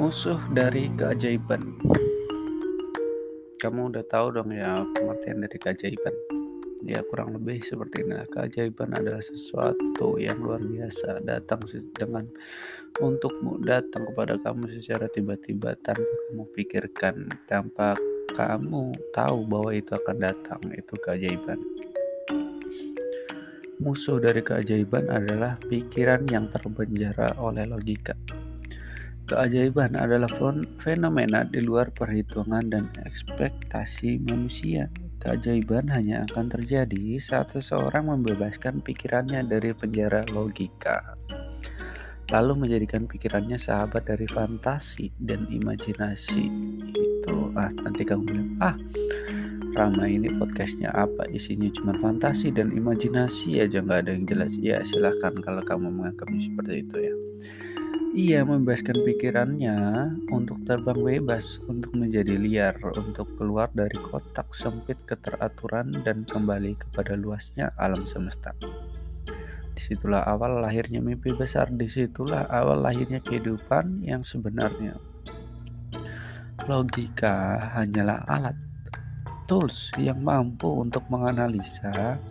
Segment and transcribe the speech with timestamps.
[0.00, 1.76] Musuh dari keajaiban.
[3.60, 6.16] Kamu udah tahu dong ya pengertian dari keajaiban.
[6.88, 8.16] Ya kurang lebih seperti ini.
[8.32, 12.24] Keajaiban adalah sesuatu yang luar biasa datang dengan
[12.96, 17.92] untukmu datang kepada kamu secara tiba-tiba tanpa kamu pikirkan, tanpa
[18.32, 20.64] kamu tahu bahwa itu akan datang.
[20.72, 21.60] Itu keajaiban.
[23.84, 28.16] Musuh dari keajaiban adalah pikiran yang terpenjara oleh logika.
[29.30, 30.26] Keajaiban adalah
[30.82, 34.90] fenomena di luar perhitungan dan ekspektasi manusia.
[35.22, 41.14] Keajaiban hanya akan terjadi saat seseorang membebaskan pikirannya dari penjara logika,
[42.34, 46.50] lalu menjadikan pikirannya sahabat dari fantasi dan imajinasi.
[46.90, 48.74] Itu ah nanti kamu bilang ah
[49.70, 54.82] Rama ini podcastnya apa isinya cuma fantasi dan imajinasi aja nggak ada yang jelas ya
[54.82, 57.14] silahkan kalau kamu menganggapnya seperti itu ya
[58.10, 59.78] ia membebaskan pikirannya
[60.34, 67.14] untuk terbang bebas, untuk menjadi liar, untuk keluar dari kotak sempit keteraturan dan kembali kepada
[67.14, 68.50] luasnya alam semesta.
[69.70, 74.98] Di situlah awal lahirnya mimpi besar, di situlah awal lahirnya kehidupan yang sebenarnya.
[76.66, 78.69] Logika hanyalah alat
[79.50, 82.22] tools yang mampu untuk menganalisa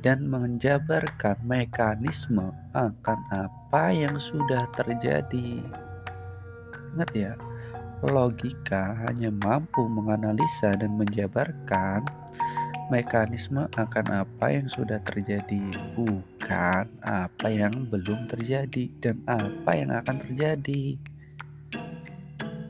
[0.00, 5.60] dan menjabarkan mekanisme akan apa yang sudah terjadi.
[6.96, 7.36] Ingat ya,
[8.00, 12.00] logika hanya mampu menganalisa dan menjabarkan
[12.88, 20.16] mekanisme akan apa yang sudah terjadi, bukan apa yang belum terjadi dan apa yang akan
[20.16, 20.96] terjadi.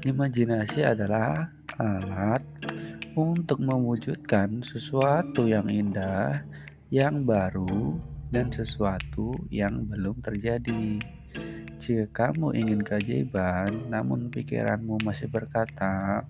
[0.02, 1.46] Imajinasi adalah
[1.78, 2.42] alat
[3.14, 6.42] untuk mewujudkan sesuatu yang indah,
[6.90, 7.94] yang baru,
[8.34, 10.98] dan sesuatu yang belum terjadi.
[11.78, 16.26] Jika kamu ingin keajaiban, namun pikiranmu masih berkata,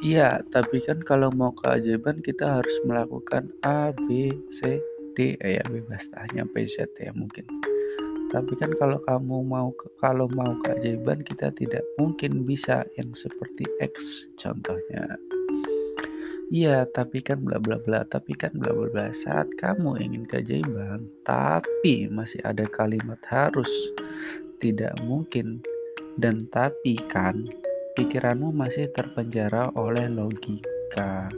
[0.00, 4.80] "Iya, tapi kan kalau mau keajaiban kita harus melakukan A, B, C,
[5.12, 7.71] D." Eh, ya bebas tanya P, Z ya mungkin.
[8.32, 9.68] Tapi kan kalau kamu mau
[10.00, 15.20] kalau mau keajaiban kita tidak mungkin bisa yang seperti X contohnya.
[16.52, 19.06] Iya, tapi kan bla bla bla, tapi kan bla bla bla.
[19.12, 23.68] Saat kamu ingin keajaiban, tapi masih ada kalimat harus,
[24.60, 25.64] tidak mungkin,
[26.20, 27.48] dan tapi kan,
[27.96, 31.32] pikiranmu masih terpenjara oleh logika.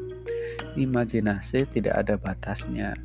[0.75, 2.99] Imajinasi tidak ada batasnya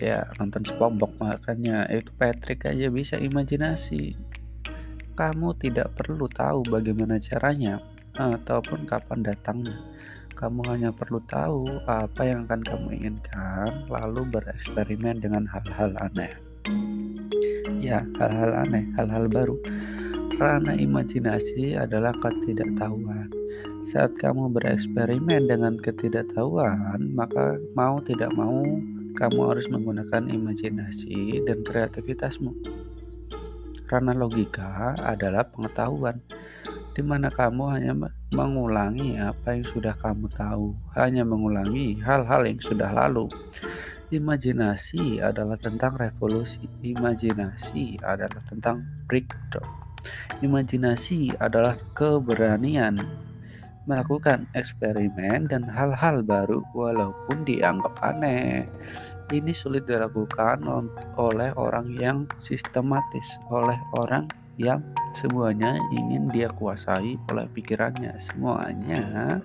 [0.00, 1.84] ya nonton SpongeBob makanya.
[1.92, 4.16] Itu Patrick aja bisa imajinasi.
[5.14, 7.78] Kamu tidak perlu tahu bagaimana caranya
[8.16, 9.76] ataupun kapan datangnya.
[10.32, 16.32] Kamu hanya perlu tahu apa yang akan kamu inginkan lalu bereksperimen dengan hal-hal aneh.
[17.76, 19.60] Ya hal-hal aneh hal-hal baru.
[20.40, 23.28] Karena imajinasi adalah ketidaktahuan.
[23.84, 28.64] Saat kamu bereksperimen dengan ketidaktahuan maka mau tidak mau
[29.14, 32.52] kamu harus menggunakan imajinasi dan kreativitasmu.
[33.86, 36.22] Karena logika adalah pengetahuan,
[36.94, 37.92] di mana kamu hanya
[38.30, 43.26] mengulangi apa yang sudah kamu tahu, hanya mengulangi hal-hal yang sudah lalu.
[44.10, 49.66] Imajinasi adalah tentang revolusi, imajinasi adalah tentang breakdown.
[50.42, 52.98] Imajinasi adalah keberanian
[53.88, 58.68] melakukan eksperimen dan hal-hal baru walaupun dianggap aneh.
[59.30, 60.66] Ini sulit dilakukan
[61.16, 64.26] oleh orang yang sistematis, oleh orang
[64.60, 64.82] yang
[65.16, 68.18] semuanya ingin dia kuasai oleh pikirannya.
[68.20, 69.38] Semuanya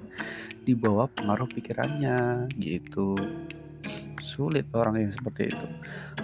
[0.65, 3.15] di bawah pengaruh pikirannya gitu.
[4.25, 5.67] Sulit orang yang seperti itu.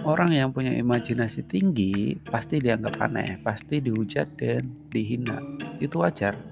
[0.02, 5.38] Orang yang punya imajinasi tinggi pasti dianggap aneh, pasti dihujat dan dihina.
[5.78, 6.51] Itu wajar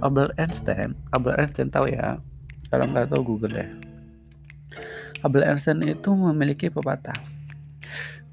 [0.00, 0.96] Albert Einstein.
[1.12, 2.16] Albert Einstein tahu ya?
[2.72, 3.68] Kalau nggak tahu Google ya
[5.22, 7.14] Albert Einstein itu memiliki pepatah.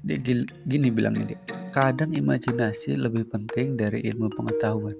[0.02, 0.18] Dia
[0.66, 1.40] gini bilangnya dia
[1.70, 4.98] kadang imajinasi lebih penting dari ilmu pengetahuan.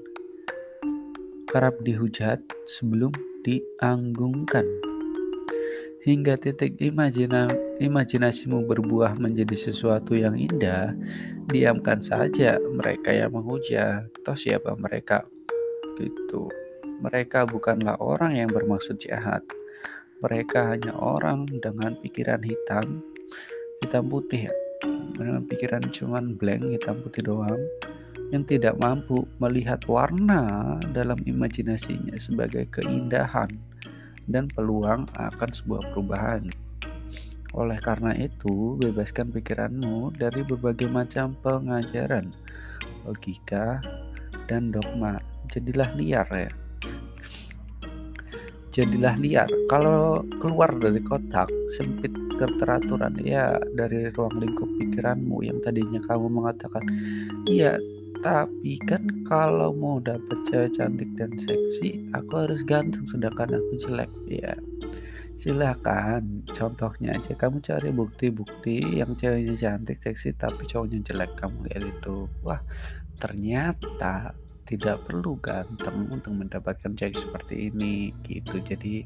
[1.51, 2.39] Kerap dihujat
[2.79, 3.11] sebelum
[3.43, 4.63] dianggungkan.
[6.07, 7.51] Hingga titik imajina,
[7.83, 10.95] imajinasimu berbuah menjadi sesuatu yang indah,
[11.51, 14.07] diamkan saja mereka yang menghujat.
[14.23, 15.27] Toh siapa mereka?
[16.01, 16.49] Gitu.
[17.05, 19.45] Mereka bukanlah orang yang bermaksud jahat.
[20.21, 23.01] Mereka hanya orang dengan pikiran hitam,
[23.85, 24.55] hitam putih ya.
[25.17, 27.61] Dengan pikiran cuman blank hitam putih doang
[28.33, 33.49] yang tidak mampu melihat warna dalam imajinasinya sebagai keindahan
[34.29, 36.49] dan peluang akan sebuah perubahan.
[37.57, 42.31] Oleh karena itu, bebaskan pikiranmu dari berbagai macam pengajaran
[43.05, 43.81] logika,
[44.47, 45.17] dan dogma.
[45.51, 46.51] Jadilah liar ya.
[48.71, 49.51] Jadilah liar.
[49.67, 56.81] Kalau keluar dari kotak sempit keteraturan ya dari ruang lingkup pikiranmu yang tadinya kamu mengatakan
[57.45, 57.77] iya
[58.25, 64.13] tapi kan kalau mau dapet cewek cantik dan seksi aku harus ganteng sedangkan aku jelek
[64.29, 64.57] ya
[65.41, 66.21] silahkan
[66.53, 72.29] contohnya aja kamu cari bukti-bukti yang ceweknya cantik seksi tapi cowoknya jelek kamu lihat itu
[72.45, 72.61] wah
[73.17, 74.37] ternyata
[74.71, 78.63] tidak perlu ganteng untuk mendapatkan cewek seperti ini gitu.
[78.63, 79.03] Jadi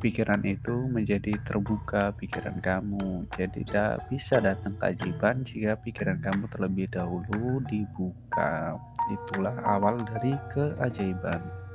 [0.00, 6.88] pikiran itu menjadi terbuka pikiran kamu jadi tidak bisa datang keajaiban jika pikiran kamu terlebih
[6.88, 8.80] dahulu dibuka.
[9.12, 11.65] Itulah awal dari keajaiban